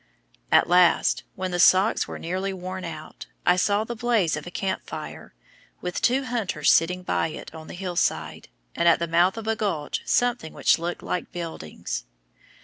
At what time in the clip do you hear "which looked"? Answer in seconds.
10.53-11.03